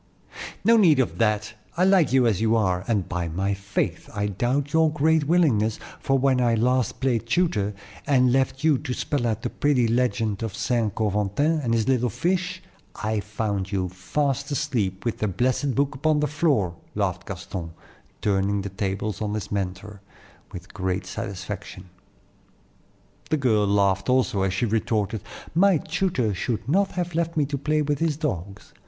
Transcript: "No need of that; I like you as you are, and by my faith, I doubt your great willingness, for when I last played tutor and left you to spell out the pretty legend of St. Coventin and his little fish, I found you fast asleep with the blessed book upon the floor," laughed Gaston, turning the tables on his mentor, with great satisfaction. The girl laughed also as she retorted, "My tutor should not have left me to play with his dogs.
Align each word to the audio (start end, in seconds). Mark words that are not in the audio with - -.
"No 0.65 0.77
need 0.77 0.97
of 0.99 1.19
that; 1.19 1.53
I 1.77 1.83
like 1.83 2.11
you 2.11 2.25
as 2.25 2.41
you 2.41 2.55
are, 2.55 2.83
and 2.87 3.07
by 3.07 3.27
my 3.27 3.53
faith, 3.53 4.09
I 4.15 4.25
doubt 4.25 4.73
your 4.73 4.91
great 4.91 5.25
willingness, 5.25 5.77
for 5.99 6.17
when 6.17 6.41
I 6.41 6.55
last 6.55 6.99
played 7.01 7.27
tutor 7.27 7.75
and 8.07 8.33
left 8.33 8.63
you 8.63 8.79
to 8.79 8.95
spell 8.95 9.27
out 9.27 9.43
the 9.43 9.51
pretty 9.51 9.87
legend 9.87 10.41
of 10.41 10.55
St. 10.55 10.95
Coventin 10.95 11.59
and 11.59 11.75
his 11.75 11.87
little 11.87 12.09
fish, 12.09 12.63
I 12.95 13.19
found 13.19 13.71
you 13.71 13.89
fast 13.89 14.49
asleep 14.49 15.05
with 15.05 15.19
the 15.19 15.27
blessed 15.27 15.75
book 15.75 15.93
upon 15.93 16.19
the 16.19 16.25
floor," 16.27 16.77
laughed 16.95 17.27
Gaston, 17.27 17.69
turning 18.23 18.61
the 18.63 18.69
tables 18.69 19.21
on 19.21 19.35
his 19.35 19.51
mentor, 19.51 20.01
with 20.51 20.73
great 20.73 21.05
satisfaction. 21.05 21.91
The 23.29 23.37
girl 23.37 23.67
laughed 23.67 24.09
also 24.09 24.41
as 24.41 24.53
she 24.55 24.65
retorted, 24.65 25.21
"My 25.53 25.77
tutor 25.77 26.33
should 26.33 26.67
not 26.67 26.93
have 26.93 27.13
left 27.13 27.37
me 27.37 27.45
to 27.45 27.55
play 27.59 27.83
with 27.83 27.99
his 27.99 28.17
dogs. 28.17 28.73